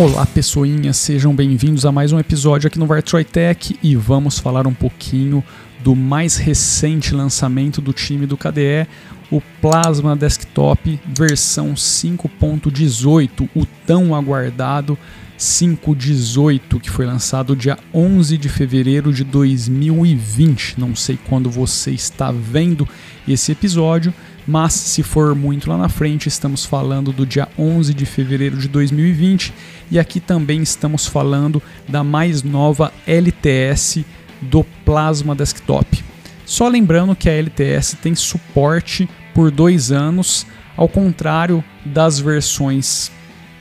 [0.00, 4.66] Olá pessoinhas, sejam bem-vindos a mais um episódio aqui no Vartroy Tech e vamos falar
[4.66, 5.44] um pouquinho
[5.80, 8.88] do mais recente lançamento do time do KDE,
[9.30, 14.96] o Plasma Desktop versão 5.18, o tão aguardado
[15.36, 20.80] 518, que foi lançado dia 11 de fevereiro de 2020.
[20.80, 22.88] Não sei quando você está vendo
[23.28, 24.14] esse episódio,
[24.46, 28.68] mas se for muito lá na frente, estamos falando do dia 11 de fevereiro de
[28.68, 29.52] 2020
[29.90, 34.04] e aqui também estamos falando da mais nova LTS
[34.40, 36.02] do Plasma Desktop.
[36.44, 43.12] Só lembrando que a LTS tem suporte por dois anos, ao contrário das versões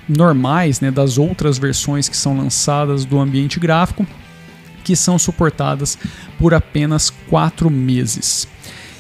[0.08, 4.08] normais, né, das outras versões que são lançadas do ambiente gráfico,
[4.84, 5.98] que são suportadas
[6.40, 8.48] por apenas quatro meses.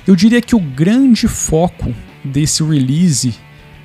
[0.10, 1.94] Eu diria que o grande foco
[2.26, 3.36] desse release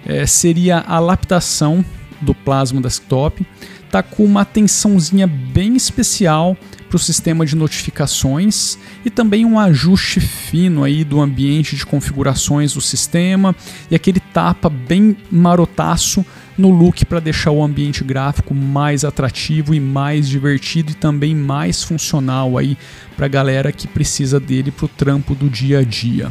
[0.06, 1.84] é, seria a adaptação
[2.18, 3.46] do Plasma Desktop,
[3.90, 6.56] tá com uma atençãozinha bem especial
[6.88, 12.72] para o sistema de notificações e também um ajuste fino aí do ambiente de configurações
[12.72, 13.54] do sistema
[13.90, 16.24] e aquele tapa bem marotaço
[16.56, 21.82] no look para deixar o ambiente gráfico mais atrativo e mais divertido e também mais
[21.82, 22.76] funcional aí
[23.16, 26.30] para a galera que precisa dele para o trampo do dia a dia.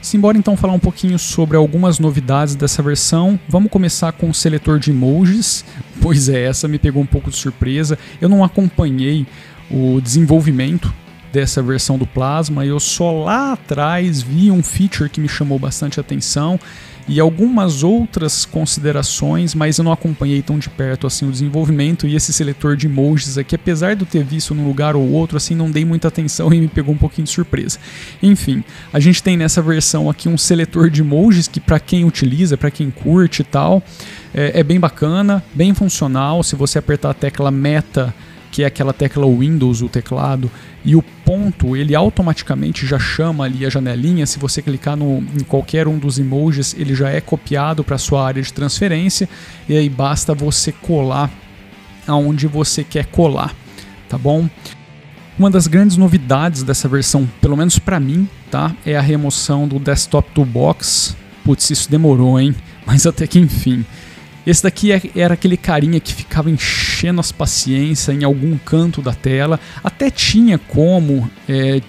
[0.00, 3.38] Simbora então falar um pouquinho sobre algumas novidades dessa versão.
[3.48, 5.64] Vamos começar com o seletor de emojis.
[6.02, 7.96] Pois é, essa me pegou um pouco de surpresa.
[8.20, 9.24] Eu não acompanhei
[9.70, 10.92] o desenvolvimento
[11.32, 12.66] dessa versão do Plasma.
[12.66, 16.60] Eu só lá atrás vi um feature que me chamou bastante atenção
[17.08, 22.14] e algumas outras considerações, mas eu não acompanhei tão de perto assim o desenvolvimento e
[22.14, 25.54] esse seletor de emojis aqui, apesar de eu ter visto num lugar ou outro, assim
[25.54, 27.78] não dei muita atenção e me pegou um pouquinho de surpresa.
[28.22, 32.56] Enfim, a gente tem nessa versão aqui um seletor de emojis que para quem utiliza,
[32.56, 33.82] para quem curte e tal,
[34.32, 36.42] é, é bem bacana, bem funcional.
[36.42, 38.14] Se você apertar a tecla meta
[38.52, 40.50] que é aquela tecla Windows, o teclado,
[40.84, 44.26] e o ponto, ele automaticamente já chama ali a janelinha.
[44.26, 48.24] Se você clicar no, em qualquer um dos emojis, ele já é copiado para sua
[48.24, 49.26] área de transferência,
[49.66, 51.30] e aí basta você colar
[52.06, 53.54] aonde você quer colar,
[54.06, 54.48] tá bom?
[55.38, 59.78] Uma das grandes novidades dessa versão, pelo menos para mim, tá, é a remoção do
[59.78, 61.16] Desktop Toolbox.
[61.42, 62.54] Putz, isso demorou, hein?
[62.84, 63.82] Mas até que enfim.
[64.46, 69.14] Esse daqui é, era aquele carinha que ficava enchendo as paciência em algum canto da
[69.14, 69.58] tela.
[69.82, 71.80] Até tinha como é,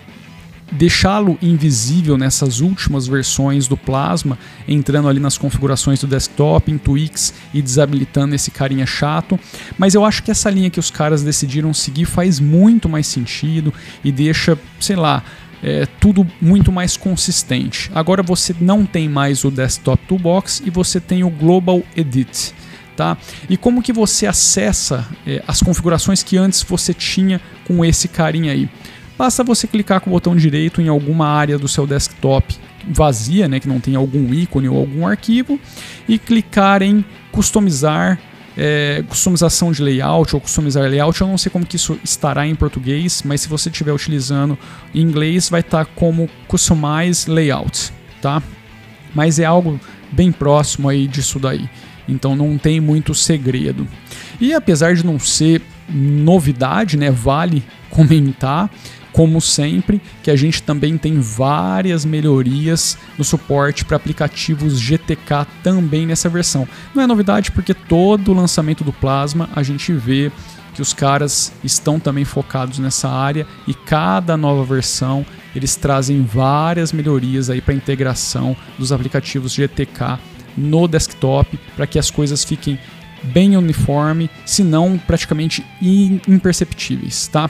[0.72, 4.38] deixá-lo invisível nessas últimas versões do Plasma,
[4.68, 9.40] entrando ali nas configurações do desktop, em tweaks e desabilitando esse carinha chato.
[9.78, 13.74] Mas eu acho que essa linha que os caras decidiram seguir faz muito mais sentido
[14.04, 15.24] e deixa, sei lá,
[15.62, 17.90] é, tudo muito mais consistente.
[17.96, 22.54] Agora você não tem mais o Desktop Toolbox e você tem o Global Edit.
[22.96, 23.18] Tá?
[23.50, 28.52] E como que você acessa é, as configurações que antes você tinha com esse carinha
[28.52, 28.70] aí?
[29.18, 32.56] Basta você clicar com o botão direito em alguma área do seu desktop
[32.88, 35.60] vazia, né, que não tem algum ícone ou algum arquivo,
[36.08, 38.20] e clicar em customizar
[38.56, 42.56] é, customização de layout ou customizar layout, eu não sei como que isso estará em
[42.56, 44.58] português, mas se você estiver utilizando
[44.94, 48.42] em inglês, vai estar tá como customize layout, tá?
[49.14, 49.80] Mas é algo
[50.12, 51.68] bem próximo aí disso daí.
[52.08, 53.88] Então não tem muito segredo.
[54.40, 58.70] E apesar de não ser novidade, né, vale comentar,
[59.12, 66.08] como sempre, que a gente também tem várias melhorias no suporte para aplicativos GTK também
[66.08, 66.68] nessa versão.
[66.96, 70.32] Não é novidade porque todo o lançamento do Plasma a gente vê
[70.74, 75.24] que os caras estão também focados nessa área e cada nova versão
[75.56, 80.18] eles trazem várias melhorias aí para integração dos aplicativos GTK
[80.58, 82.78] no desktop para que as coisas fiquem
[83.24, 85.66] bem uniforme, se não praticamente
[86.28, 87.50] imperceptíveis, tá?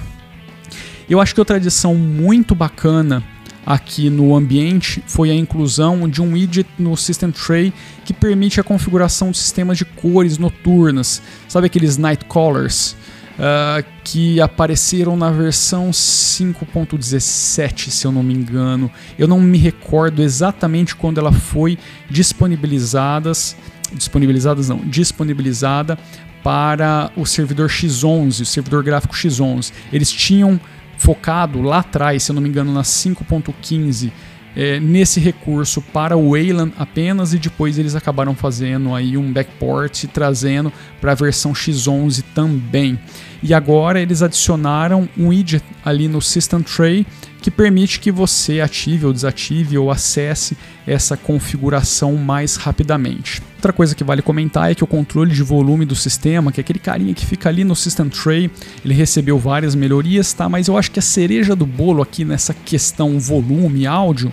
[1.10, 3.24] Eu acho que outra adição muito bacana
[3.66, 7.74] aqui no ambiente foi a inclusão de um widget no System Tray
[8.06, 12.96] que permite a configuração de sistemas de cores noturnas, sabe aqueles night colors
[13.34, 18.92] uh, que apareceram na versão 5.17, se eu não me engano.
[19.18, 21.78] Eu não me recordo exatamente quando ela foi
[22.10, 23.56] disponibilizadas,
[23.94, 25.98] disponibilizadas não, disponibilizada
[26.44, 29.72] para o servidor X11, o servidor gráfico X11.
[29.92, 30.60] Eles tinham
[30.98, 34.12] focado lá atrás, se eu não me engano, na 5.15,
[34.56, 40.06] é, nesse recurso para o Wayland apenas e depois eles acabaram fazendo aí um backport
[40.14, 40.72] trazendo
[41.02, 43.00] para a versão X11 também.
[43.42, 47.06] e agora eles adicionaram um widget ali no System Tray
[47.44, 50.58] que permite que você ative ou desative ou acesse
[50.88, 53.42] essa configuração mais rapidamente.
[53.58, 56.64] Outra coisa que vale comentar é que o controle de volume do sistema, que é
[56.64, 58.50] aquele carinha que fica ali no System Tray,
[58.84, 60.48] ele recebeu várias melhorias, tá?
[60.48, 64.32] Mas eu acho que a cereja do bolo aqui nessa questão volume áudio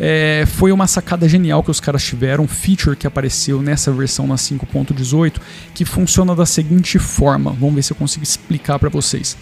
[0.00, 4.26] é, foi uma sacada genial que os caras tiveram, um feature que apareceu nessa versão
[4.26, 5.40] na 5.18,
[5.72, 7.52] que funciona da seguinte forma.
[7.52, 9.36] Vamos ver se eu consigo explicar para vocês.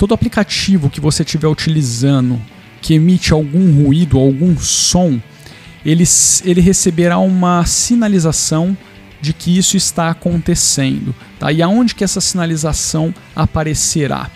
[0.00, 2.40] Todo aplicativo que você estiver utilizando
[2.80, 5.20] que emite algum ruído, algum som,
[5.84, 6.04] ele,
[6.42, 8.74] ele receberá uma sinalização
[9.20, 11.14] de que isso está acontecendo.
[11.38, 11.52] Tá?
[11.52, 14.30] E aonde que essa sinalização aparecerá?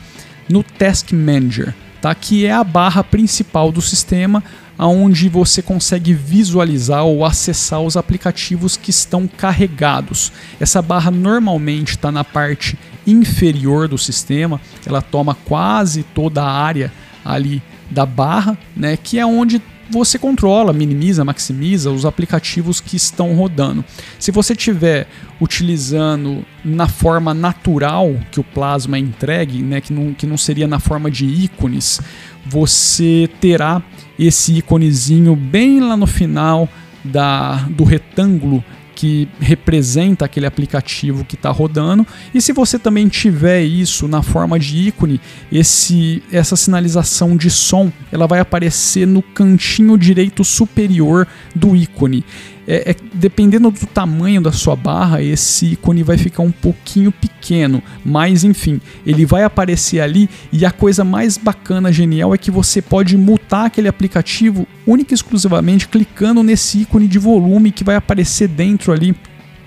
[0.50, 2.14] No Task Manager, tá?
[2.14, 4.44] que é a barra principal do sistema,
[4.78, 10.30] onde você consegue visualizar ou acessar os aplicativos que estão carregados.
[10.60, 16.92] Essa barra normalmente está na parte inferior do sistema, ela toma quase toda a área
[17.24, 19.60] ali da barra, né, que é onde
[19.90, 23.84] você controla, minimiza, maximiza os aplicativos que estão rodando.
[24.18, 25.06] Se você estiver
[25.40, 30.66] utilizando na forma natural que o Plasma é entregue, né, que, não, que não seria
[30.66, 32.00] na forma de ícones,
[32.46, 33.82] você terá
[34.18, 36.68] esse íconezinho bem lá no final
[37.04, 38.64] da, do retângulo
[38.94, 42.06] que representa aquele aplicativo que está rodando.
[42.32, 45.20] E se você também tiver isso na forma de ícone,
[45.50, 52.24] esse, essa sinalização de som ela vai aparecer no cantinho direito superior do ícone
[52.66, 57.82] é, é, dependendo do tamanho da sua barra, esse ícone vai ficar um pouquinho pequeno,
[58.04, 62.80] mas enfim, ele vai aparecer ali e a coisa mais bacana, genial, é que você
[62.80, 68.48] pode mutar aquele aplicativo única e exclusivamente clicando nesse ícone de volume que vai aparecer
[68.48, 69.14] dentro ali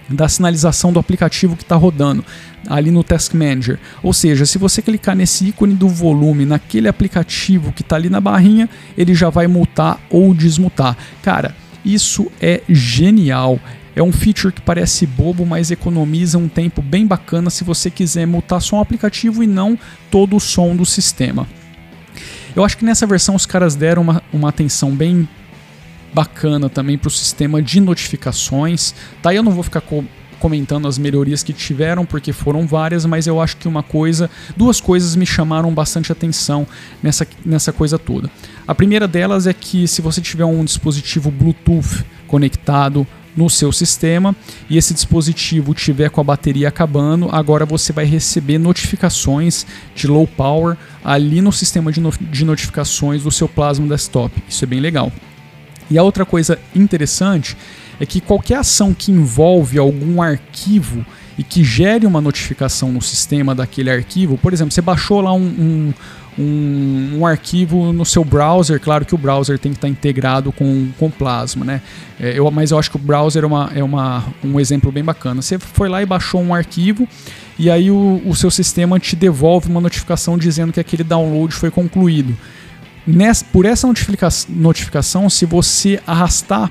[0.09, 2.23] da sinalização do aplicativo que está rodando
[2.67, 3.79] ali no Task Manager.
[4.01, 8.21] Ou seja, se você clicar nesse ícone do volume naquele aplicativo que está ali na
[8.21, 10.97] barrinha, ele já vai mutar ou desmutar.
[11.21, 11.55] Cara,
[11.93, 13.59] isso é genial.
[13.95, 18.27] É um feature que parece bobo, mas economiza um tempo bem bacana se você quiser
[18.27, 19.77] mutar só um aplicativo e não
[20.11, 21.47] todo o som do sistema.
[22.55, 25.27] Eu acho que nessa versão os caras deram uma, uma atenção bem
[26.13, 28.93] bacana também para o sistema de notificações.
[29.21, 30.03] Tá, eu não vou ficar co
[30.39, 34.79] comentando as melhorias que tiveram, porque foram várias, mas eu acho que uma coisa, duas
[34.79, 36.67] coisas me chamaram bastante atenção
[37.01, 38.29] nessa, nessa coisa toda.
[38.67, 44.35] A primeira delas é que se você tiver um dispositivo Bluetooth conectado no seu sistema
[44.69, 49.65] e esse dispositivo tiver com a bateria acabando, agora você vai receber notificações
[49.95, 54.33] de low power ali no sistema de, no de notificações do seu Plasma Desktop.
[54.49, 55.13] Isso é bem legal.
[55.89, 57.55] E a outra coisa interessante
[58.01, 61.05] é que qualquer ação que envolve algum arquivo
[61.37, 65.39] e que gere uma notificação no sistema daquele arquivo, por exemplo, você baixou lá um,
[65.39, 65.93] um
[66.37, 68.79] um, um, arquivo no seu browser.
[68.79, 71.81] Claro que o browser tem que estar integrado com, com Plasma, né?
[72.19, 75.03] É, eu, mas eu acho que o browser é, uma, é uma, um exemplo bem
[75.03, 75.41] bacana.
[75.41, 77.07] Você foi lá e baixou um arquivo
[77.57, 81.71] e aí o, o seu sistema te devolve uma notificação dizendo que aquele download foi
[81.71, 82.37] concluído.
[83.05, 83.87] Nessa, por essa
[84.49, 86.69] notificação, se você arrastar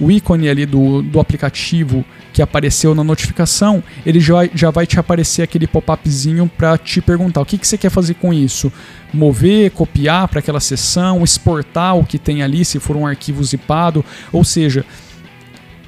[0.00, 4.98] o ícone ali do, do aplicativo que apareceu na notificação, ele já, já vai te
[4.98, 8.72] aparecer aquele pop-upzinho para te perguntar o que, que você quer fazer com isso.
[9.12, 14.04] Mover, copiar para aquela sessão, exportar o que tem ali, se for um arquivo zipado.
[14.32, 14.84] Ou seja,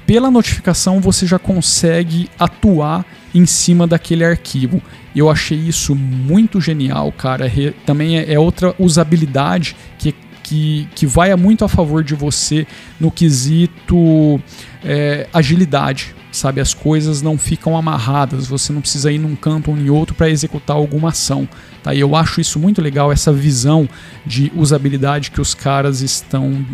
[0.05, 4.81] pela notificação você já consegue atuar em cima daquele arquivo.
[5.13, 7.51] Eu achei isso muito genial, cara.
[7.85, 10.15] Também é, é outra usabilidade que
[10.47, 12.65] que, que vai muito a favor de você
[12.97, 14.39] no quesito
[14.81, 16.61] é, agilidade, sabe?
[16.61, 20.29] As coisas não ficam amarradas, você não precisa ir num canto ou em outro para
[20.29, 21.47] executar alguma ação,
[21.83, 21.93] tá?
[21.93, 23.89] E eu acho isso muito legal, essa visão
[24.25, 26.65] de usabilidade que os caras estão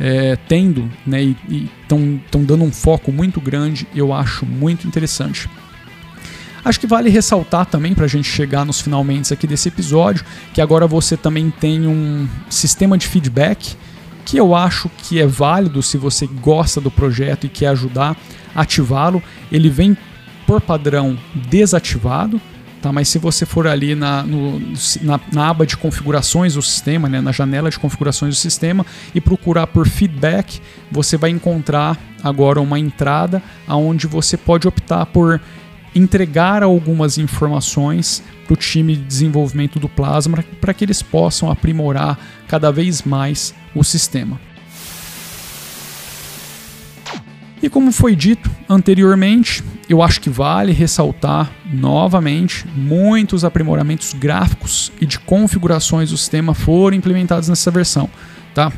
[0.00, 1.22] é, tendo, né?
[1.22, 5.48] E estão dando um foco muito grande, eu acho muito interessante.
[6.64, 10.60] Acho que vale ressaltar também para a gente chegar nos finalmente aqui desse episódio, que
[10.60, 13.76] agora você também tem um sistema de feedback
[14.24, 18.16] que eu acho que é válido se você gosta do projeto e quer ajudar
[18.54, 19.20] a ativá-lo.
[19.50, 19.96] Ele vem
[20.46, 22.40] por padrão desativado,
[22.80, 22.92] tá?
[22.92, 24.60] mas se você for ali na, no,
[25.02, 27.20] na, na, aba de configurações do sistema, né?
[27.20, 32.78] na janela de configurações do sistema, e procurar por feedback, você vai encontrar agora uma
[32.78, 35.40] entrada onde você pode optar por
[35.94, 42.18] entregar algumas informações para o time de desenvolvimento do Plasma para que eles possam aprimorar
[42.48, 44.40] cada vez mais o sistema.
[47.62, 55.06] E como foi dito anteriormente, eu acho que vale ressaltar novamente muitos aprimoramentos gráficos e
[55.06, 58.10] de configurações do sistema foram implementados nessa versão,
[58.52, 58.72] tá?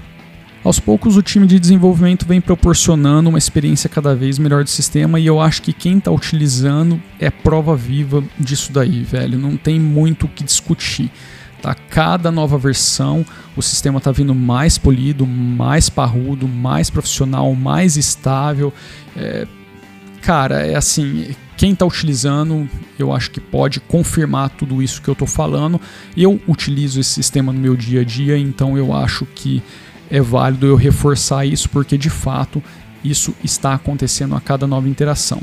[0.65, 5.21] Aos poucos, o time de desenvolvimento vem proporcionando uma experiência cada vez melhor do sistema
[5.21, 9.39] e eu acho que quem está utilizando é prova viva disso daí, velho.
[9.39, 11.13] Não tem muito o que discutir.
[11.61, 11.75] Tá?
[11.75, 18.73] Cada nova versão, o sistema está vindo mais polido, mais parrudo, mais profissional, mais estável.
[19.15, 19.47] É,
[20.23, 22.67] cara, é assim, quem está utilizando,
[22.99, 25.79] eu acho que pode confirmar tudo isso que eu estou falando.
[26.17, 29.63] Eu utilizo esse sistema no meu dia a dia, então eu acho que
[30.15, 32.63] é válido eu reforçar isso, porque de fato
[33.03, 35.43] isso está acontecendo a cada nova interação.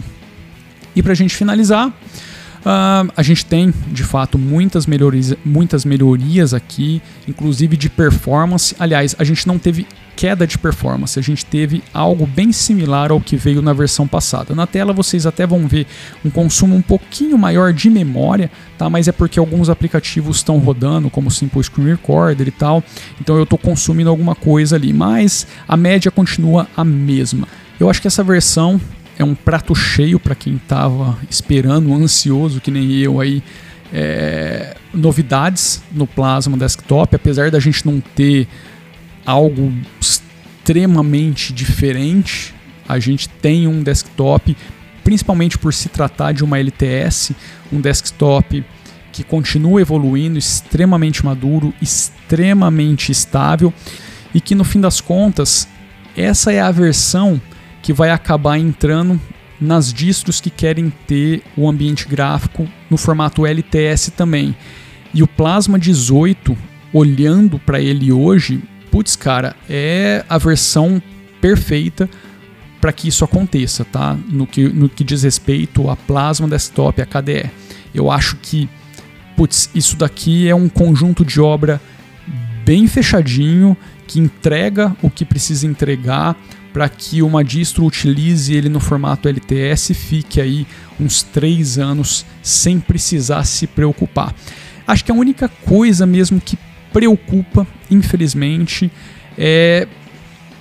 [0.96, 6.54] E para a gente finalizar, uh, a gente tem de fato muitas melhorias, muitas melhorias
[6.54, 8.74] aqui, inclusive de performance.
[8.80, 13.20] Aliás, a gente não teve queda de performance, a gente teve algo bem similar ao
[13.20, 14.54] que veio na versão passada.
[14.54, 15.88] Na tela vocês até vão ver
[16.24, 18.90] um consumo um pouquinho maior de memória, tá?
[18.90, 22.84] mas é porque alguns aplicativos estão rodando, como o Simple Screen Recorder e tal,
[23.20, 27.48] então eu estou consumindo alguma coisa ali, mas a média continua a mesma.
[27.80, 28.80] Eu acho que essa versão
[29.18, 33.44] é um prato cheio para quem estava esperando, ansioso, que nem eu aí,
[33.94, 38.48] é, novidades no Plasma Desktop, apesar da gente não ter
[39.26, 42.54] algo extremamente diferente.
[42.88, 44.56] A gente tem um desktop,
[45.04, 47.36] principalmente por se tratar de uma LTS,
[47.72, 48.64] um desktop
[49.12, 53.74] que continua evoluindo, extremamente maduro, extremamente estável
[54.34, 55.68] e que no fim das contas,
[56.16, 57.42] essa é a versão
[57.82, 59.20] que vai acabar entrando
[59.60, 64.56] nas distros que querem ter o ambiente gráfico no formato LTS também.
[65.14, 66.58] E o Plasma 18,
[66.94, 71.02] olhando para ele hoje, putz, cara, é a versão
[71.40, 72.10] perfeita
[72.80, 74.18] para que isso aconteça, tá?
[74.28, 77.50] No que, no que diz respeito a Plasma Desktop, a KDE.
[77.94, 78.70] Eu acho que,
[79.38, 81.80] putz, isso daqui é um conjunto de obra
[82.66, 86.36] bem fechadinho, que entrega o que precisa entregar
[86.74, 90.66] para que uma distro utilize ele no formato LTS e fique aí
[91.00, 94.34] uns três anos sem precisar se preocupar.
[94.88, 96.58] Acho que a única coisa mesmo que
[96.92, 98.92] preocupa, infelizmente,
[99.38, 99.88] é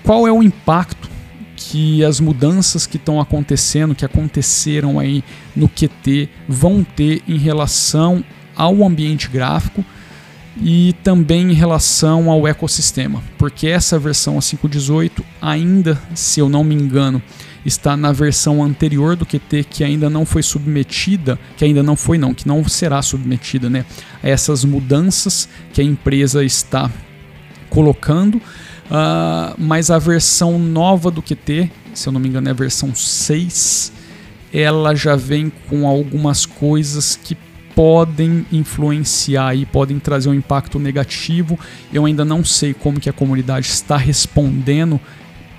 [0.02, 1.08] qual é o impacto
[1.56, 5.22] que as mudanças que estão acontecendo, que aconteceram aí
[5.54, 8.25] no QT, vão ter em relação
[8.56, 9.84] ao ambiente gráfico
[10.60, 16.64] e também em relação ao ecossistema, porque essa versão a 5.18 ainda, se eu não
[16.64, 17.22] me engano,
[17.64, 22.19] está na versão anterior do QT que ainda não foi submetida, que ainda não foi
[22.19, 23.85] não, que não será submetida, né,
[24.23, 26.90] a essas mudanças que a empresa está
[27.69, 32.55] colocando, uh, mas a versão nova do QT, se eu não me engano é a
[32.55, 33.93] versão 6,
[34.52, 37.37] ela já vem com algumas coisas que
[37.75, 41.59] podem influenciar e podem trazer um impacto negativo.
[41.93, 45.00] Eu ainda não sei como que a comunidade está respondendo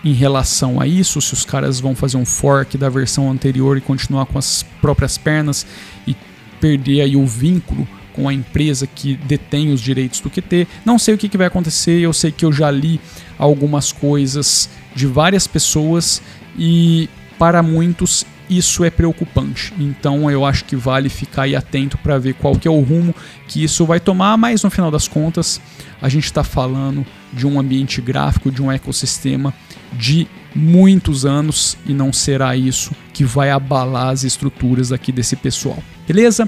[0.04, 3.82] em relação a isso, se os caras vão fazer um fork da versão anterior e
[3.82, 5.66] continuar com as próprias pernas
[6.08, 6.16] e
[6.60, 10.68] perder aí o vínculo com a empresa que detém os direitos do QT.
[10.84, 13.00] Não sei o que, que vai acontecer, eu sei que eu já li
[13.38, 16.22] algumas coisas de várias pessoas
[16.58, 19.74] e para muitos isso é preocupante.
[19.80, 23.16] Então eu acho que vale ficar aí atento para ver qual que é o rumo
[23.48, 25.62] que isso vai tomar, mas no final das contas
[26.02, 29.54] a gente está falando de um ambiente gráfico, de um ecossistema
[29.92, 35.82] de muitos anos e não será isso que vai abalar as estruturas aqui desse pessoal.
[36.08, 36.48] Beleza?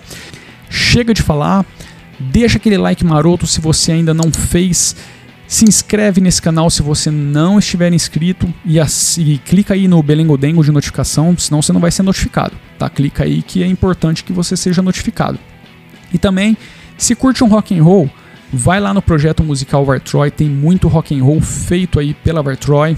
[0.70, 1.66] Chega de falar,
[2.20, 4.96] deixa aquele like maroto se você ainda não fez.
[5.48, 10.64] Se inscreve nesse canal se você não estiver inscrito e, assim, clica aí no Belengodengo
[10.64, 12.90] de notificação, senão você não vai ser notificado, tá?
[12.90, 15.38] Clica aí que é importante que você seja notificado.
[16.12, 16.58] E também,
[16.98, 18.10] se curte um rock and roll,
[18.52, 22.98] vai lá no projeto musical Vartroy, tem muito rock and roll feito aí pela Vartroy,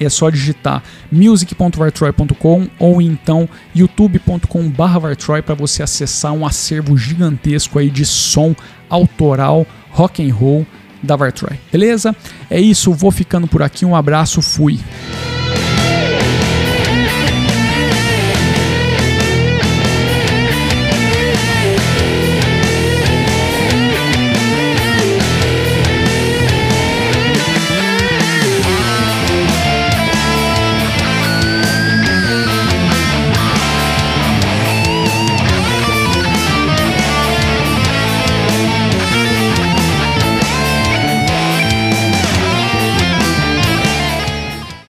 [0.00, 8.04] é só digitar music.vartroy.com ou então youtube.com/vartroy para você acessar um acervo gigantesco aí de
[8.04, 8.54] som
[8.88, 10.66] autoral, rock and roll
[11.02, 11.58] da Vartroy.
[11.70, 12.16] Beleza?
[12.50, 13.84] É isso, vou ficando por aqui.
[13.84, 14.80] Um abraço, fui.